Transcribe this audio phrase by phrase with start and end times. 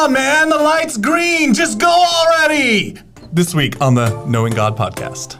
[0.00, 0.48] on, man.
[0.48, 1.52] The light's green.
[1.52, 2.96] Just go already.
[3.32, 5.36] This week on the Knowing God podcast.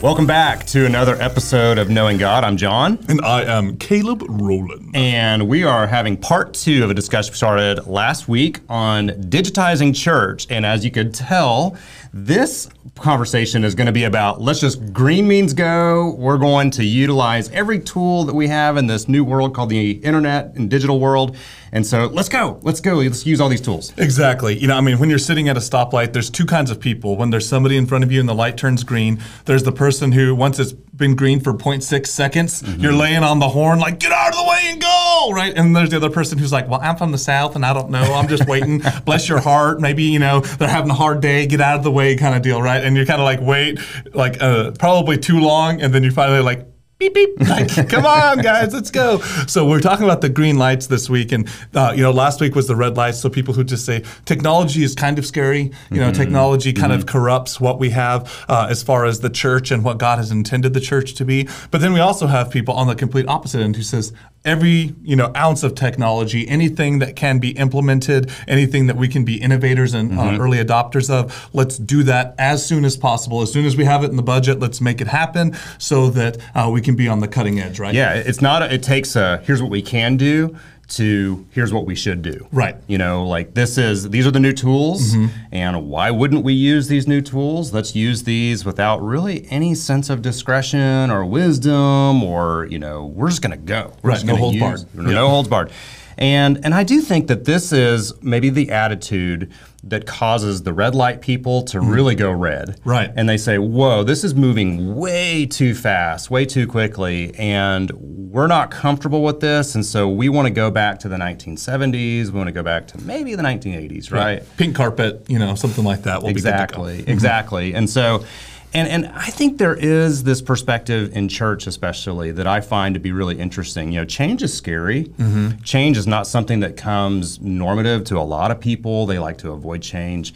[0.00, 2.44] Welcome back to another episode of Knowing God.
[2.44, 2.98] I'm John.
[3.08, 4.90] And I am Caleb Rowland.
[4.92, 9.96] And we are having part two of a discussion we started last week on digitizing
[9.96, 10.46] church.
[10.50, 11.78] And as you could tell,
[12.16, 16.14] this conversation is going to be about let's just green means go.
[16.16, 19.90] We're going to utilize every tool that we have in this new world called the
[19.90, 21.36] internet and digital world.
[21.72, 22.60] And so let's go.
[22.62, 22.98] Let's go.
[22.98, 23.92] Let's use all these tools.
[23.96, 24.56] Exactly.
[24.56, 27.16] You know, I mean, when you're sitting at a stoplight, there's two kinds of people.
[27.16, 30.12] When there's somebody in front of you and the light turns green, there's the person
[30.12, 32.80] who, once it's been green for 0.6 seconds, mm-hmm.
[32.80, 35.52] you're laying on the horn, like, get out of the way and go, right?
[35.56, 37.90] And there's the other person who's like, well, I'm from the South and I don't
[37.90, 38.02] know.
[38.02, 38.82] I'm just waiting.
[39.04, 39.80] Bless your heart.
[39.80, 41.46] Maybe, you know, they're having a hard day.
[41.46, 42.82] Get out of the way kind of deal, right?
[42.82, 43.78] And you're kind of like wait,
[44.14, 45.80] like uh, probably too long.
[45.80, 46.66] And then you finally like,
[46.98, 47.40] beep beep.
[47.40, 49.18] Like, come on, guys, let's go.
[49.46, 52.54] So we're talking about the green lights this week, and uh, you know, last week
[52.54, 53.20] was the red lights.
[53.20, 55.72] So people who just say technology is kind of scary.
[55.90, 56.20] You know, mm-hmm.
[56.20, 57.00] technology kind mm-hmm.
[57.00, 60.30] of corrupts what we have uh, as far as the church and what God has
[60.30, 61.48] intended the church to be.
[61.70, 64.12] But then we also have people on the complete opposite end who says,
[64.44, 69.24] every you know ounce of technology, anything that can be implemented, anything that we can
[69.24, 70.40] be innovators and uh, mm-hmm.
[70.40, 73.42] uh, early adopters of, let's do that as soon as possible.
[73.42, 76.38] As soon as we have it in the budget, let's make it happen so that
[76.54, 77.94] uh, we can be on the cutting edge, right?
[77.94, 78.62] Yeah, it's not.
[78.62, 82.46] A, it takes a here's what we can do to here's what we should do.
[82.52, 82.76] Right.
[82.86, 85.34] You know, like this is these are the new tools, mm-hmm.
[85.52, 87.72] and why wouldn't we use these new tools?
[87.72, 93.28] Let's use these without really any sense of discretion or wisdom, or you know, we're
[93.28, 93.92] just to go.
[94.02, 94.24] We're right.
[94.24, 94.94] No holds barred.
[94.94, 95.20] No yep.
[95.20, 95.72] holds barred.
[96.18, 99.52] And and I do think that this is maybe the attitude
[99.86, 101.94] that causes the red light people to mm.
[101.94, 102.80] really go red.
[102.84, 103.10] Right.
[103.14, 108.46] And they say, "Whoa, this is moving way too fast, way too quickly, and we're
[108.46, 112.26] not comfortable with this, and so we want to go back to the 1970s.
[112.26, 114.40] We want to go back to maybe the 1980s, right?
[114.40, 114.56] right.
[114.56, 116.22] Pink carpet, you know, something like that.
[116.22, 117.04] Will exactly.
[117.06, 117.74] Exactly.
[117.74, 118.24] And so
[118.74, 123.00] and, and I think there is this perspective in church, especially, that I find to
[123.00, 123.92] be really interesting.
[123.92, 125.04] You know, change is scary.
[125.04, 125.62] Mm-hmm.
[125.62, 129.06] Change is not something that comes normative to a lot of people.
[129.06, 130.34] They like to avoid change.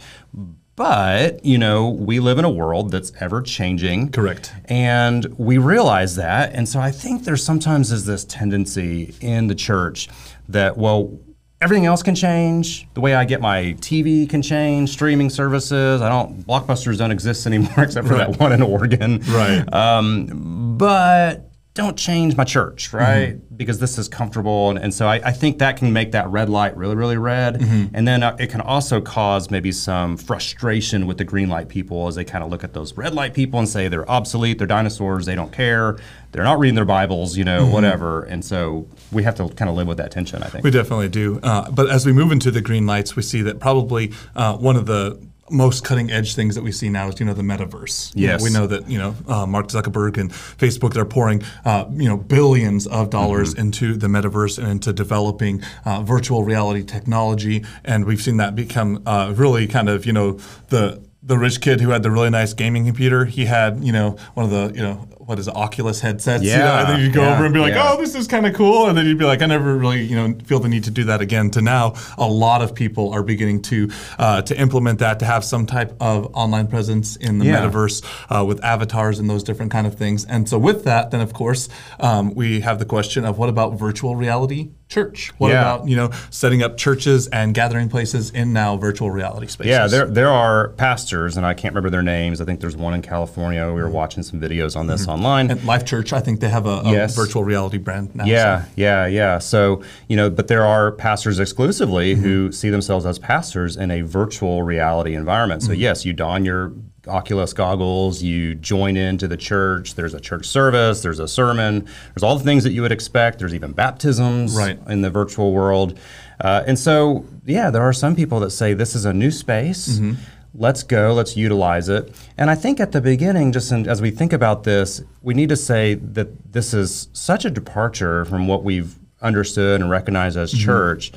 [0.75, 4.11] But, you know, we live in a world that's ever changing.
[4.11, 4.53] Correct.
[4.65, 6.53] And we realize that.
[6.53, 10.07] And so I think there sometimes is this tendency in the church
[10.47, 11.19] that, well,
[11.61, 12.87] everything else can change.
[12.93, 14.91] The way I get my TV can change.
[14.91, 16.01] Streaming services.
[16.01, 16.45] I don't.
[16.45, 18.31] Blockbusters don't exist anymore except for right.
[18.31, 19.19] that one in Oregon.
[19.27, 19.73] Right.
[19.73, 21.48] Um, but
[21.79, 23.35] don't change my church, right?
[23.35, 23.55] Mm-hmm.
[23.55, 24.69] Because this is comfortable.
[24.69, 27.55] And, and so I, I, think that can make that red light really, really red.
[27.55, 27.95] Mm-hmm.
[27.95, 32.07] And then uh, it can also cause maybe some frustration with the green light people
[32.07, 34.67] as they kind of look at those red light people and say they're obsolete, they're
[34.67, 35.97] dinosaurs, they don't care,
[36.31, 37.73] they're not reading their Bibles, you know, mm-hmm.
[37.73, 38.23] whatever.
[38.23, 40.63] And so we have to kind of live with that tension, I think.
[40.63, 41.39] We definitely do.
[41.41, 44.75] Uh, but as we move into the green lights, we see that probably uh, one
[44.75, 45.19] of the
[45.51, 48.11] most cutting edge things that we see now is you know the metaverse.
[48.15, 52.07] Yes, we know that you know uh, Mark Zuckerberg and Facebook they're pouring uh, you
[52.07, 53.61] know billions of dollars mm-hmm.
[53.61, 59.01] into the metaverse and into developing uh, virtual reality technology, and we've seen that become
[59.05, 60.33] uh, really kind of you know
[60.69, 63.25] the the rich kid who had the really nice gaming computer.
[63.25, 66.43] He had you know one of the you know what is it, Oculus headsets.
[66.43, 66.53] Yeah.
[66.53, 67.91] You know, and then you'd go yeah, over and be like, yeah.
[67.91, 68.87] oh, this is kind of cool.
[68.87, 71.03] And then you'd be like, I never really, you know, feel the need to do
[71.03, 71.51] that again.
[71.51, 75.45] To now, a lot of people are beginning to uh, to implement that, to have
[75.45, 77.61] some type of online presence in the yeah.
[77.61, 80.25] metaverse uh, with avatars and those different kind of things.
[80.25, 81.69] And so with that, then of course,
[81.99, 85.31] um, we have the question of what about virtual reality church?
[85.37, 85.61] What yeah.
[85.61, 89.69] about you know setting up churches and gathering places in now virtual reality spaces?
[89.69, 92.41] Yeah, there there are pastors, and I can't remember their names.
[92.41, 93.65] I think there's one in California.
[93.71, 95.11] We were watching some videos on this mm-hmm.
[95.19, 95.51] Online.
[95.51, 97.15] And Life Church, I think they have a, a yes.
[97.15, 98.25] virtual reality brand now.
[98.25, 98.69] Yeah, so.
[98.75, 99.39] yeah, yeah.
[99.39, 102.23] So you know, but there are pastors exclusively mm-hmm.
[102.23, 105.61] who see themselves as pastors in a virtual reality environment.
[105.61, 105.81] So mm-hmm.
[105.81, 106.73] yes, you don your
[107.07, 112.23] Oculus goggles, you join into the church, there's a church service, there's a sermon, there's
[112.23, 113.39] all the things that you would expect.
[113.39, 114.79] There's even baptisms right.
[114.87, 115.97] in the virtual world.
[116.39, 119.99] Uh, and so, yeah, there are some people that say this is a new space.
[119.99, 120.21] Mm-hmm.
[120.53, 122.15] Let's go, let's utilize it.
[122.37, 125.49] And I think at the beginning, just in, as we think about this, we need
[125.49, 130.53] to say that this is such a departure from what we've understood and recognized as
[130.53, 130.65] mm-hmm.
[130.65, 131.11] church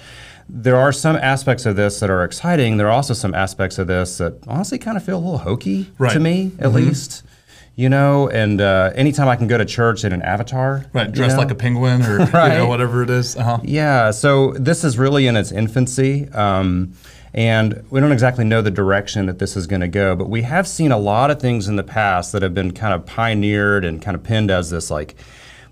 [0.49, 2.77] there are some aspects of this that are exciting.
[2.77, 5.91] There are also some aspects of this that honestly kind of feel a little hokey
[5.99, 6.13] right.
[6.13, 6.77] to me, at mm-hmm.
[6.77, 7.25] least.
[7.75, 11.37] You know, and uh, anytime I can go to church in an avatar, right, dressed
[11.37, 11.43] know?
[11.43, 12.49] like a penguin or right.
[12.53, 13.35] you know, whatever it is.
[13.35, 13.61] Uh-huh.
[13.63, 14.11] Yeah.
[14.11, 16.29] So this is really in its infancy.
[16.33, 16.93] Um,
[17.35, 20.43] And we don't exactly know the direction that this is going to go, but we
[20.43, 23.85] have seen a lot of things in the past that have been kind of pioneered
[23.85, 25.15] and kind of pinned as this like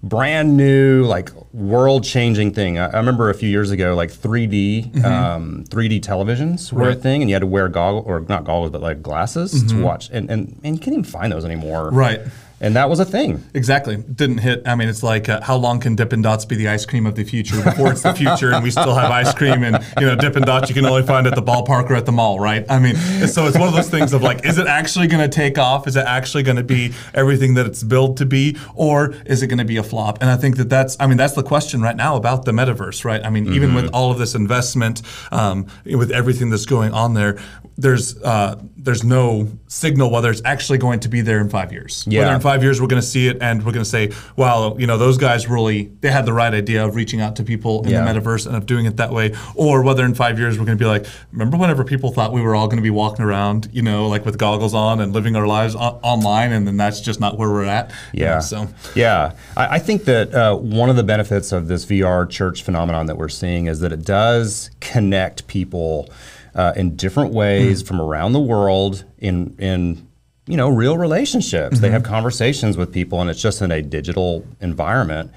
[0.03, 2.79] brand new, like world changing thing.
[2.79, 5.05] I, I remember a few years ago, like 3D, Mm-hmm.
[5.05, 8.71] um, 3D televisions were a thing, and you had to wear goggles, or not goggles,
[8.71, 10.09] but like glasses to watch.
[10.11, 11.89] And, and, and you can't even find those anymore.
[11.89, 11.97] Mm-hmm.
[11.97, 12.21] Right.
[12.63, 13.43] And that was a thing.
[13.55, 13.97] Exactly.
[13.97, 14.63] Didn't hit.
[14.67, 17.15] I mean, it's like uh, how long can Dippin' Dots be the ice cream of
[17.15, 20.15] the future before it's the future and we still have ice cream and you know
[20.15, 22.67] Dippin' Dots you can only find at the ballpark or at the mall, right?
[22.69, 25.35] I mean, so it's one of those things of like, is it actually going to
[25.35, 25.87] take off?
[25.87, 29.47] Is it actually going to be everything that it's billed to be, or is it
[29.47, 30.21] going to be a flop?
[30.21, 30.97] And I think that that's.
[31.01, 33.25] I mean, that's the question right now about the metaverse, right?
[33.25, 35.03] I mean, even with all of this investment,
[35.33, 37.39] um, with everything that's going on there,
[37.79, 42.05] there's uh, there's no signal whether it's actually going to be there in five years.
[42.07, 42.21] Yeah.
[42.51, 44.99] Five years we're going to see it and we're going to say, "Wow, you know,
[44.99, 48.03] those guys really they had the right idea of reaching out to people in Yeah.
[48.05, 50.77] the metaverse and of doing it that way," or whether in five years we're going
[50.77, 53.69] to be like, "Remember whenever people thought we were all going to be walking around,
[53.73, 57.21] you know, like with goggles on and living our lives online, and then that's just
[57.21, 58.41] not where we're at." Yeah.
[58.41, 58.67] so
[58.97, 63.07] yeah, I, I think that uh, one of the benefits of this VR church phenomenon
[63.07, 66.11] that we're seeing is that it does connect people
[66.57, 70.09] uh, in different ways from around the world in in
[70.51, 71.81] you know real relationships.
[71.81, 75.31] They have conversations with people, and it's just in a digital environment.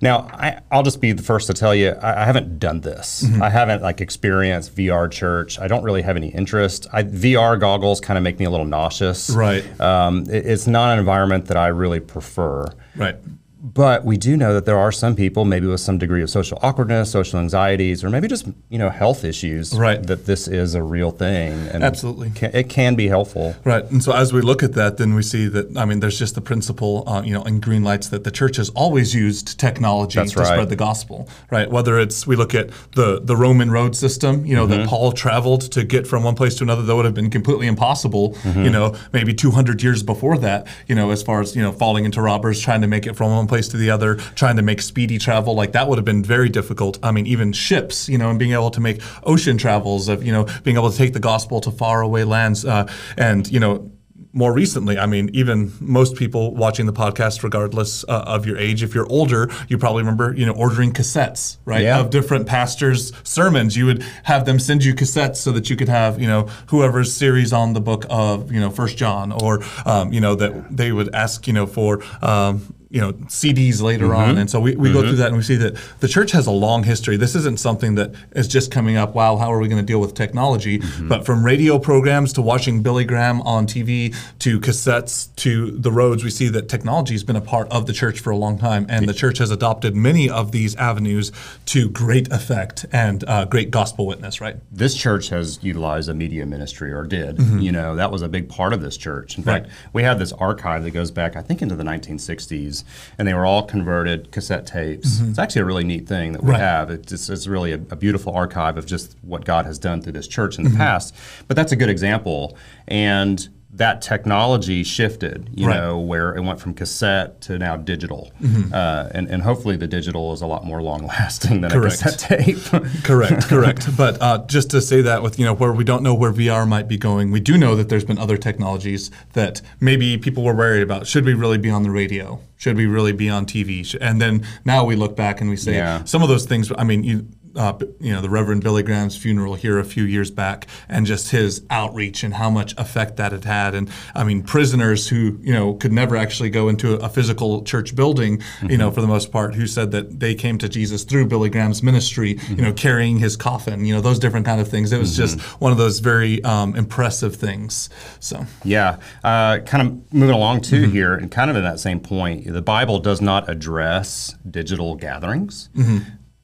[0.00, 3.24] Now, I, I'll just be the first to tell you, I, I haven't done this.
[3.42, 5.58] I haven't like experienced VR church.
[5.58, 6.86] I don't really have any interest.
[6.92, 9.28] I, VR goggles kind of make me a little nauseous.
[9.30, 9.64] Right.
[9.80, 12.66] Um, it- it's not an environment that I really prefer.
[12.94, 13.16] right.
[13.60, 16.60] But we do know that there are some people, maybe with some degree of social
[16.62, 20.00] awkwardness, social anxieties, or maybe just you know health issues, Right.
[20.06, 21.52] that this is a real thing.
[21.72, 22.30] And Absolutely.
[22.30, 23.56] ca- it can be helpful.
[23.64, 26.18] Right, and so as we look at that, then we see that I mean, there's
[26.20, 29.58] just the principle, uh, you know, in green lights that the church has always used
[29.58, 30.46] technology That's to right.
[30.46, 31.28] spread the gospel.
[31.50, 34.80] Right, whether it's we look at the the Roman road system, you know, Mm-hmm.
[34.82, 37.66] that Paul traveled to get from one place to another, that would have been completely
[37.66, 38.34] impossible.
[38.34, 38.64] Mm-hmm.
[38.64, 40.66] You know, maybe 200 years before that.
[40.86, 43.30] You know, as far as you know, falling into robbers, trying to make it from
[43.32, 46.22] one place to the other, trying to make speedy travel, like that would have been
[46.22, 46.98] very difficult.
[47.02, 50.32] I mean, even ships, you know, and being able to make ocean travels of you
[50.32, 52.86] know being able to take the gospel to far away lands, uh,
[53.16, 53.90] and you know
[54.32, 58.82] more recently, I mean, even most people watching the podcast, regardless uh, of your age,
[58.82, 61.98] if you're older, you probably remember, you know, ordering cassettes, right, Yeah.
[61.98, 63.76] of different pastors' sermons.
[63.76, 67.12] You would have them send you cassettes so that you could have, you know, whoever's
[67.12, 70.92] series on the book of, you know, First John, or, um, you know, that they
[70.92, 72.02] would ask, you know, for.
[72.22, 75.42] Um, you know CDs later on, and so we, we go through that and we
[75.42, 77.16] see that the church has a long history.
[77.16, 79.14] This isn't something that is just coming up.
[79.14, 80.80] Wow, how are we going to deal with technology?
[81.00, 86.24] But from radio programs to watching Billy Graham on TV to cassettes to the roads,
[86.24, 88.86] we see that technology has been a part of the church for a long time,
[88.88, 91.32] and the church has adopted many of these avenues
[91.66, 94.40] to great effect and uh, great gospel witness.
[94.40, 94.56] Right?
[94.72, 97.36] This church has utilized a media ministry, or did.
[97.36, 97.58] Mm-hmm.
[97.58, 99.36] You know, that was a big part of this church.
[99.36, 102.77] In fact, we have this archive that goes back, I think, into the 1960s,
[103.18, 105.20] and they were all converted cassette tapes.
[105.20, 106.52] It's actually a really neat thing that we Mm-hmm.
[106.52, 106.60] Right.
[106.60, 106.90] have.
[106.90, 110.12] It's, it's, it's really a, a beautiful archive of just what God has done through
[110.12, 110.72] this church in Mm-hmm.
[110.74, 111.14] the past.
[111.46, 112.56] But that's a good example.
[112.86, 113.48] And
[113.78, 115.76] that technology shifted, you Right.
[115.76, 118.30] know, where it went from cassette to now digital.
[118.42, 118.72] Mm-hmm.
[118.74, 121.94] Uh, and, and hopefully the digital is a lot more long lasting than Correct.
[122.00, 122.58] a cassette tape.
[123.04, 123.88] correct, correct.
[123.96, 126.66] But uh, just to say that, with you know where we don't know where VR
[126.68, 130.54] might be going, we do know that there's been other technologies that maybe people were
[130.54, 131.06] worried about.
[131.06, 132.40] Should we really be on the radio?
[132.56, 133.96] Should we really be on TV?
[134.00, 136.02] And then now we look back and we say Yeah.
[136.04, 136.70] some of those things.
[136.76, 137.26] I mean, you.
[137.54, 141.30] Uh, you know the Reverend Billy Graham's funeral here a few years back, and just
[141.30, 143.74] his outreach and how much effect that had had.
[143.74, 147.94] And I mean, prisoners who you know could never actually go into a physical church
[147.94, 151.26] building, you know, for the most part, who said that they came to Jesus through
[151.26, 154.92] Billy Graham's ministry, you know, carrying his coffin, you know, those different kind of things.
[154.92, 157.88] It was just one of those very um, impressive things.
[158.20, 162.00] So Yeah, uh, kind of moving along too here, and kind of in that same
[162.00, 165.68] point, the Bible does not address digital gatherings.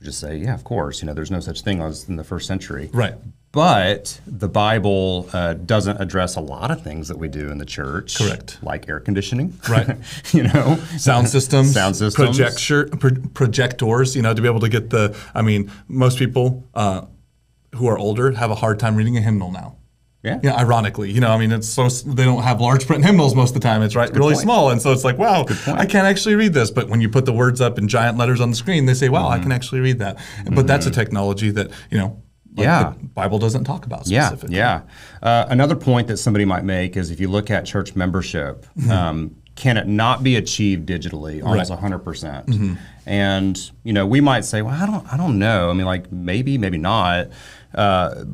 [0.05, 2.47] Just say, yeah, of course, you know, there's no such thing as in the first
[2.47, 2.91] century.
[2.93, 3.15] right.
[3.53, 7.65] But the Bible uh, doesn't address a lot of things that we do in the
[7.65, 8.17] church.
[8.19, 8.59] Correct.
[8.65, 9.57] Like air conditioning.
[9.69, 9.97] Right.
[10.33, 12.37] you know, sound systems, Sound systems.
[12.37, 14.17] projector, pro- projectors.
[14.17, 15.17] You know, to be able to get the.
[15.37, 17.03] I mean, most people uh,
[17.77, 19.77] who are older have a hard time reading a hymnal now.
[20.25, 20.41] Yeah.
[20.43, 23.51] Yeah, ironically, you know, I mean, it's so they don't have large print hymnals most
[23.55, 23.83] of the time.
[23.83, 24.39] It's right, really point.
[24.39, 26.71] small, and so it's like, wow, I can't actually read this.
[26.71, 29.11] But when you put the words up in giant letters on the screen, they say,
[29.11, 30.17] wow, I can actually read that.
[30.51, 32.23] But that's a technology that you know,
[32.57, 32.95] like Yeah.
[32.99, 34.57] the Bible doesn't talk about Yeah, specifically.
[34.57, 34.83] yeah.
[35.23, 39.37] Uh, another point that somebody might make is if you look at church membership, um,
[39.57, 41.79] can it not be achieved digitally almost Right.
[41.79, 42.03] 100%?
[42.03, 45.69] percent And, you know, we might say, well, I don't, I don't know.
[45.71, 47.29] I mean, like maybe, maybe not.
[47.75, 48.25] Uh,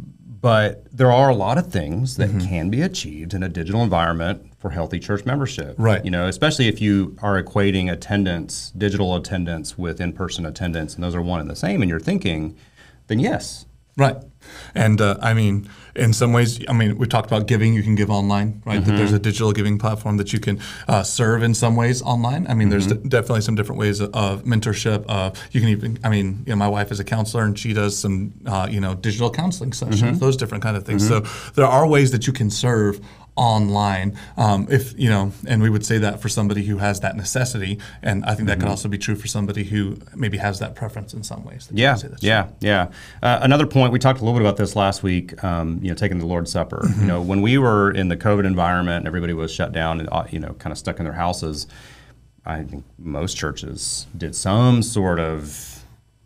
[0.40, 2.49] But there are a lot of things that mm-hmm.
[2.49, 5.75] can be achieved in a digital environment for healthy church membership.
[5.78, 6.04] Right.
[6.04, 11.14] You know, especially if you are equating attendance, digital attendance with in-person attendance, and those
[11.14, 12.56] are one and the same, and you're thinking,
[13.09, 13.66] then yes.
[13.97, 14.16] Right.
[14.75, 17.75] And uh, I mean, in some ways, I mean, we talked about giving.
[17.75, 18.82] You can give online, right?
[18.85, 22.47] That there's a digital giving platform that you can uh, serve in some ways online.
[22.49, 25.04] I mean, there's d- definitely some different ways of, of mentorship.
[25.09, 27.73] Uh, you can even, I mean, you know, my wife is a counselor and she
[27.75, 31.06] does some, uh, you know, digital counseling sessions, those different kind of things.
[31.06, 31.20] So
[31.54, 33.00] there are ways that you can serve
[33.40, 37.16] online um, if you know and we would say that for somebody who has that
[37.16, 40.75] necessity and i think that could also be true for somebody who maybe has that
[40.75, 42.90] preference in some ways Yeah, would say that's yeah, yeah.
[43.23, 45.42] Uh, another point we talked a little bit about this last week.
[45.42, 46.82] Um, you know, taking the Lord's Supper.
[46.85, 47.00] Mm-hmm.
[47.00, 50.09] You know, when we were in the COVID environment and everybody was shut down and
[50.12, 51.66] uh, you know, kind of stuck in their houses,
[52.44, 55.82] I think most churches did some sort of.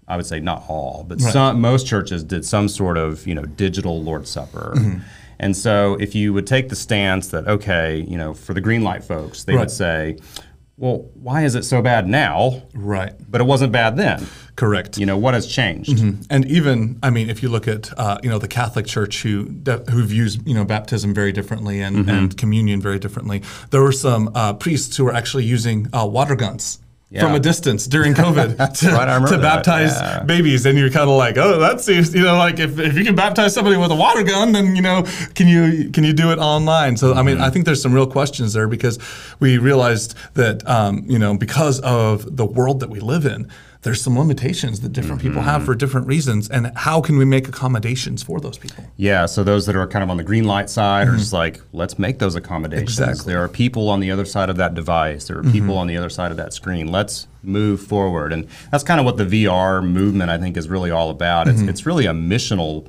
[0.06, 1.32] I would say not all, but Right.
[1.32, 4.74] some most churches did some sort of you know digital Lord's Supper.
[4.76, 4.98] Mm-hmm.
[5.44, 8.82] And so, if you would take the stance that okay, you know, for the green
[8.82, 9.60] light folks, they Right.
[9.60, 10.16] would say,
[10.78, 14.26] "Well, why is it so bad now?" right But it wasn't bad then.
[14.56, 15.98] correct You know, what has changed?
[16.30, 19.34] And even, I mean, if you look at, uh, you know, the Catholic Church who
[19.90, 22.08] who views, you know, baptism very differently and, Mm-hmm.
[22.16, 26.36] and communion very differently, there were some uh, priests who were actually using uh, water
[26.36, 26.78] guns.
[27.20, 30.22] From a distance during COVID to, right, to baptize yeah.
[30.24, 33.04] babies, and you're kind of like, oh, that seems, you know, like if, if you
[33.04, 36.32] can baptize somebody with a water gun, then you know, can you can you do
[36.32, 36.96] it online?
[36.96, 37.42] So I mean, Mm-hmm.
[37.42, 38.98] I think there's some real questions there because
[39.40, 43.50] we realized that, um, you know, because of the world that we live in,
[43.84, 45.66] there's some limitations that different people have Mm-hmm.
[45.66, 48.84] for different reasons, and how can we make accommodations for those people?
[48.96, 51.60] Yeah, so those that are kind of on the green light side are just like,
[51.72, 52.96] let's make those accommodations.
[52.98, 53.10] Mm-hmm.
[53.10, 53.32] Exactly.
[53.32, 55.28] There are people on the other side of that device.
[55.28, 56.90] There are people on the other side of that screen.
[56.90, 60.90] Let's move forward, and that's kind of what the VR movement I think is really
[60.90, 61.46] all about.
[61.46, 62.88] It's, it's really a missional,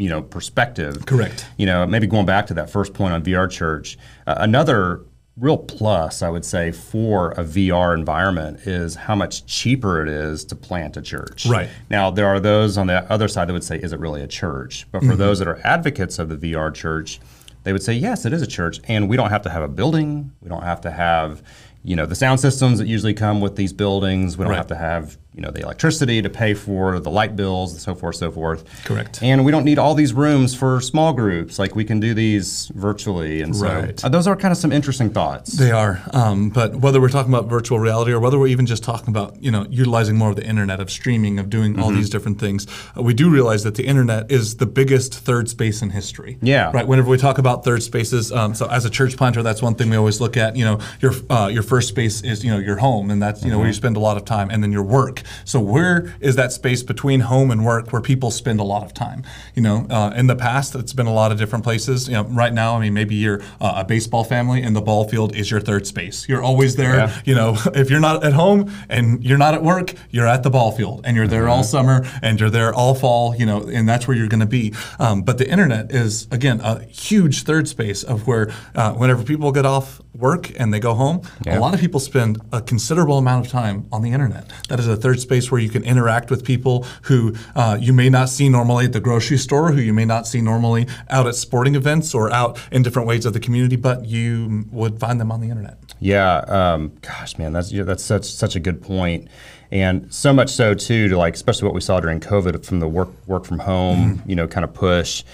[0.00, 1.04] you know, perspective.
[1.04, 1.46] Correct.
[1.58, 5.02] You know, maybe going back to that first point on VR Church, uh, another
[5.38, 10.44] real plus I would say for a VR environment is how much cheaper it is
[10.46, 11.46] to plant a church.
[11.46, 11.68] Right.
[11.90, 14.26] Now, there are those on the other side that would say, is it really a
[14.26, 14.86] church?
[14.90, 15.18] But for mm-hmm.
[15.18, 17.20] those that are advocates of the VR church,
[17.64, 18.80] they would say, yes, it is a church.
[18.88, 20.32] And we don't have to have a building.
[20.40, 21.42] We don't have to have,
[21.84, 24.36] you know, the sound systems that usually come with these buildings.
[24.36, 24.56] We don't Right.
[24.56, 27.94] have to have, you know, the electricity to pay for the light bills and so
[27.94, 28.64] forth, so forth.
[28.84, 29.22] Correct.
[29.22, 31.58] And we don't need all these rooms for small groups.
[31.60, 33.40] Like we can do these virtually.
[33.42, 34.04] And so Right.
[34.04, 35.52] uh, those are kind of some interesting thoughts.
[35.52, 38.82] They are, um, but whether we're talking about virtual reality or whether we're even just
[38.82, 41.82] talking about you know utilizing more of the internet, of streaming, of doing Mm-hmm.
[41.82, 42.66] all these different things,
[42.96, 46.38] uh, we do realize that the internet is the biggest third space in history.
[46.40, 46.70] Yeah.
[46.72, 46.86] Right.
[46.88, 49.90] Whenever we talk about third spaces, um, so as a church planter, that's one thing
[49.90, 50.56] we always look at.
[50.56, 53.50] You know, your uh, your first space is you know your home, and that's you
[53.50, 55.17] know where you spend a lot of time, and then your work.
[55.44, 58.94] So where is that space between home and work where people spend a lot of
[58.94, 59.22] time?
[59.54, 62.08] You know, uh, in the past, it's been a lot of different places.
[62.08, 65.08] You know, right now, I mean, maybe you're uh, a baseball family, and the ball
[65.08, 66.28] field is your third space.
[66.28, 66.96] You're always there.
[66.96, 67.20] Yeah.
[67.24, 70.50] You know, if you're not at home and you're not at work, you're at the
[70.50, 73.34] ball field, and you're there all summer, and you're there all fall.
[73.36, 74.74] You know, and that's where you're going to be.
[74.98, 79.52] Um, but the internet is again a huge third space of where uh, whenever people
[79.52, 81.58] get off work and they go home, Yeah.
[81.58, 84.50] a lot of people spend a considerable amount of time on the internet.
[84.68, 88.08] That is a third space where you can interact with people who uh, you may
[88.10, 91.34] not see normally at the grocery store, who you may not see normally out at
[91.34, 95.32] sporting events or out in different ways of the community, but you would find them
[95.32, 95.78] on the internet.
[96.00, 99.28] Yeah, um, gosh, man, that's that's such such a good point,
[99.70, 102.88] and so much so too to like, especially what we saw during COVID from the
[102.88, 105.24] work work from home, you know, kind of push.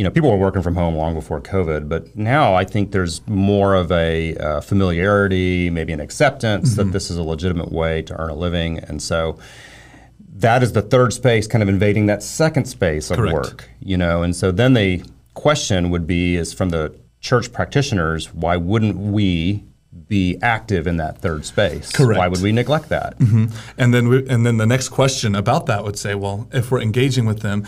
[0.00, 3.20] You know, people were working from home long before COVID, but now I think there's
[3.28, 8.18] more of a uh, familiarity, maybe an acceptance that this is a legitimate way to
[8.18, 9.38] earn a living, and so
[10.36, 13.34] that is the third space kind of invading that second space of Correct.
[13.34, 14.22] work you know?
[14.22, 15.02] And so then the
[15.34, 19.64] question would be is from the church practitioners why wouldn't we
[20.08, 21.90] be active in that third space?
[21.92, 22.18] Correct.
[22.18, 23.18] why would we neglect that?
[23.76, 26.80] And then, we, and then the next question about that would say, well, if we're
[26.80, 27.66] engaging with them,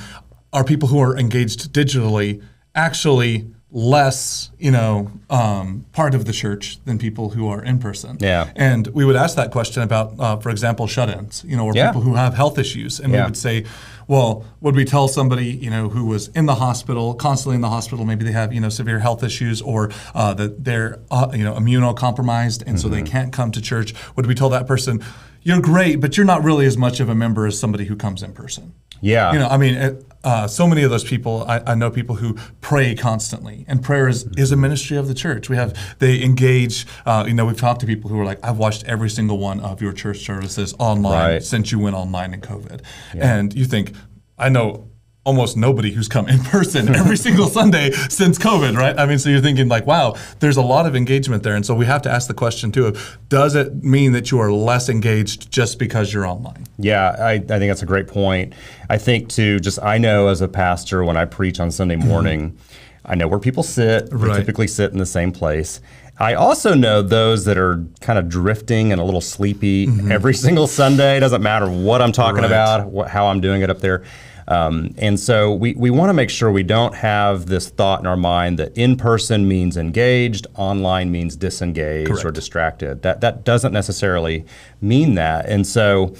[0.53, 2.43] are people who are engaged digitally
[2.75, 8.19] actually less, you know, um, part of the church than people who are in person?
[8.21, 8.51] Yeah.
[8.55, 11.87] And we would ask that question about, uh, for example, shut-ins, you know, or Yeah.
[11.87, 13.65] people who have health issues, and we would say,
[14.09, 17.71] well, would we tell somebody, you know, who was in the hospital, constantly in the
[17.71, 21.43] hospital, maybe they have, you know, severe health issues, or uh, that they're, uh, you
[21.45, 23.05] know, immunocompromised, and so Mm-hmm.
[23.05, 23.95] they can't come to church?
[24.17, 25.03] Would we tell that person,
[25.43, 28.23] you're great, but you're not really as much of a member as somebody who comes
[28.23, 28.75] in person?
[29.01, 32.15] yeah You know, I mean, uh, so many of those people, I, I know people
[32.17, 35.49] who pray constantly, and prayer is, is a ministry of the church.
[35.51, 38.59] We have, they engage, uh, you know, we've talked to people who are like, I've
[38.59, 41.43] watched every single one of your church services online Right.
[41.43, 42.81] since you went online in COVID.
[43.15, 43.93] And you think,
[44.39, 44.89] I know
[45.25, 48.99] almost nobody who's come in person every single Sunday since COVID, right?
[48.99, 51.55] I mean, so you're thinking like, wow, there's a lot of engagement there.
[51.55, 54.41] And so we have to ask the question too of does it mean that you
[54.41, 56.67] are less engaged just because you're online?
[56.79, 58.53] Yeah, I, I think that's a great point.
[58.91, 62.09] I think too, just I know as a pastor when I preach on Sunday mm-hmm.
[62.09, 62.59] morning,
[63.05, 64.11] I know where people sit.
[64.11, 64.37] They Right.
[64.37, 65.81] typically sit in the same place.
[66.19, 70.13] I also know those that are kind of drifting and a little sleepy mm-hmm.
[70.13, 71.17] every single Sunday.
[71.17, 72.47] It doesn't matter what I'm talking Right.
[72.47, 74.05] about, what, how I'm doing it up there.
[74.53, 78.07] Um, and so we, we want to make sure we don't have this thought in
[78.07, 83.03] our mind that in person means engaged, online means disengaged or distracted.
[83.03, 84.45] That that doesn't necessarily
[84.81, 85.47] mean that.
[85.47, 86.15] And so,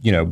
[0.00, 0.26] you know,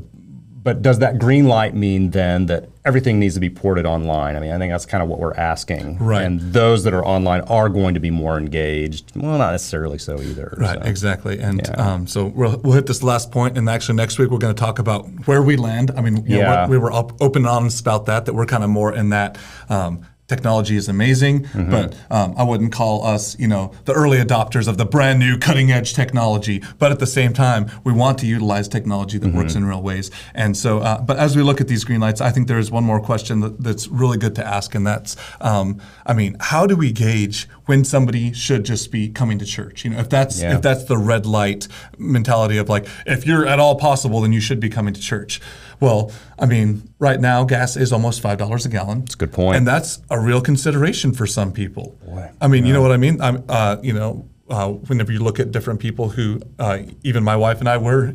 [0.62, 4.36] but does that green light mean then that everything needs to be ported online?
[4.36, 5.98] I mean, I think that's kind of what we're asking.
[5.98, 6.22] Right.
[6.24, 9.12] And those that are online are going to be more engaged.
[9.14, 10.54] Well, not necessarily so either.
[10.58, 10.88] Right, so.
[10.88, 11.38] exactly.
[11.40, 11.74] And Yeah.
[11.94, 14.60] um, so we'll, we'll hit this last point, and actually next week we're going to
[14.60, 15.92] talk about where we land.
[15.96, 16.66] I mean, know, Yeah.
[16.66, 18.24] we're- we were open and honest about that.
[18.26, 19.38] That we're kind of more in that.
[19.68, 20.00] Um,
[20.36, 21.70] Technology is amazing, Mm-hmm.
[21.70, 25.36] but um, I wouldn't call us, you know, the early adopters of the brand new
[25.46, 26.62] cutting edge technology.
[26.78, 29.36] But at the same time, we want to utilize technology that Mm-hmm.
[29.36, 30.10] works in real ways.
[30.34, 32.70] And so, uh, but as we look at these green lights, I think there is
[32.70, 35.66] one more question that, that's really good to ask, and that's, um,
[36.06, 39.84] I mean, how do we gauge when somebody should just be coming to church?
[39.84, 40.54] You know, if that's Yeah.
[40.56, 44.40] if that's the red light mentality of like, if you're at all possible, then you
[44.40, 45.40] should be coming to church.
[45.82, 49.00] Well, I mean, right now gas is almost five dollars a gallon.
[49.00, 49.56] That's a good point.
[49.56, 51.98] and that's a real consideration for some people.
[52.06, 53.20] Boy, I mean, you know what I mean?
[53.20, 57.34] I'm, uh, you know, uh, whenever you look at different people who, uh, even my
[57.34, 58.14] wife and I were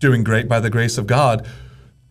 [0.00, 1.46] doing great by the grace of God,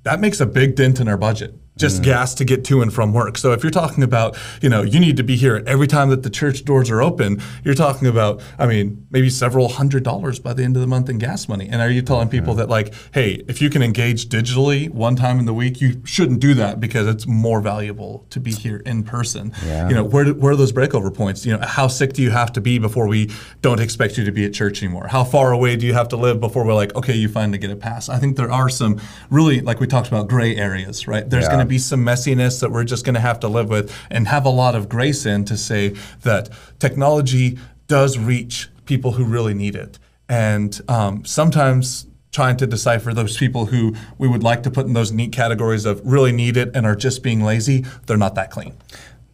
[0.02, 1.54] that makes a big dent in our budget.
[1.78, 2.06] Just mm.
[2.06, 3.38] gas to get to and from work.
[3.38, 6.24] So if you're talking about, you know, you need to be here every time that
[6.24, 10.54] the church doors are open, you're talking about, I mean, maybe several hundred dollars by
[10.54, 11.68] the end of the month in gas money.
[11.70, 15.40] And are you telling people that like, hey, if you can engage digitally one time
[15.40, 19.04] in the week, you shouldn't do that because it's more valuable to be here in
[19.04, 19.54] person.
[19.66, 19.90] Yeah.
[19.90, 21.46] You know, where, do- where are those breakover points?
[21.46, 23.32] You know, how sick do you have to be before we
[23.62, 25.08] don't expect you to be at church anymore?
[25.08, 27.70] How far away do you have to live before we're like, okay, you finally get
[27.70, 28.10] a pass?
[28.10, 31.30] I think there are some really, like we talked about, gray areas, right?
[31.30, 31.50] There's Yeah.
[31.50, 34.28] going to be some messiness that we're just going to have to live with and
[34.28, 35.90] have a lot of grace in to say
[36.22, 36.50] that
[36.80, 40.00] technology does reach people who really need it.
[40.30, 44.94] And um, sometimes trying to decipher those people who we would like to put in
[44.94, 48.52] those neat categories of really need it and are just being lazy, they're not that
[48.52, 48.76] clean.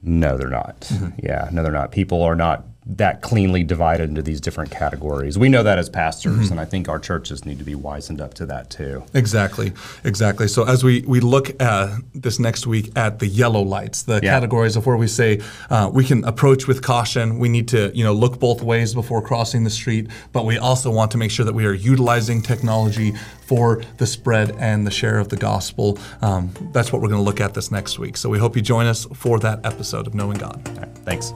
[0.01, 0.81] No, they're not.
[0.81, 1.19] Mm-hmm.
[1.25, 1.91] Yeah, no, they're not.
[1.91, 5.37] People are not that cleanly divided into these different categories.
[5.37, 6.51] We know that as pastors, Mm-hmm.
[6.51, 9.03] and I think our churches need to be wizened up to that too.
[9.13, 9.71] Exactly,
[10.03, 10.47] exactly.
[10.47, 14.31] So as we we look at this next week at the yellow lights, the Yeah.
[14.33, 17.39] categories of where we say uh, we can approach with caution.
[17.39, 20.91] We need to you know look both ways before crossing the street, but we also
[20.91, 23.13] want to make sure that we are utilizing technology
[23.47, 25.97] for the spread and the share of the gospel.
[26.21, 28.17] Um, that's what we're going to look at this next week.
[28.17, 30.61] So we hope you join us for that episode of Knowing God.
[30.77, 31.33] Right, thanks.